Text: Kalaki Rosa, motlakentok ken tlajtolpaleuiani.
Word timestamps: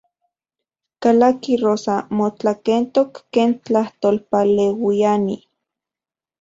Kalaki 1.05 1.53
Rosa, 1.63 1.95
motlakentok 2.17 3.11
ken 3.33 3.51
tlajtolpaleuiani. 3.65 5.35